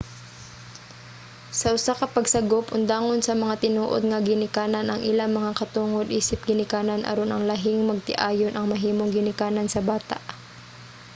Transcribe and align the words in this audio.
sa 1.59 1.67
usa 1.77 1.93
ka 1.99 2.07
pagsagop 2.15 2.65
undangon 2.77 3.19
sa 3.23 3.33
mga 3.43 3.55
tinuod 3.63 4.01
nga 4.05 4.19
mga 4.19 4.27
ginikanan 4.29 4.87
ang 4.89 5.01
ilang 5.11 5.31
mga 5.39 5.51
katungod 5.59 6.07
isip 6.19 6.39
ginikanan 6.49 7.05
aron 7.11 7.31
ang 7.31 7.43
lahing 7.51 7.81
magtiayon 7.89 8.53
ang 8.55 8.65
mahimong 8.73 9.11
ginikanan 9.17 9.67
sa 9.71 9.83
bata 9.91 10.17